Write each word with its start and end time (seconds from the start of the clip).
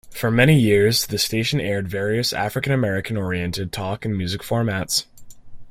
For 0.09 0.31
many 0.31 0.59
years, 0.59 1.05
the 1.05 1.19
station 1.19 1.61
aired 1.61 1.87
various 1.87 2.33
African-American-oriented 2.33 3.71
talk 3.71 4.03
and 4.03 4.17
music 4.17 4.41
formats. 4.41 5.05